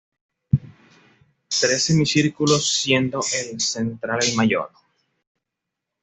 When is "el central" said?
3.39-4.17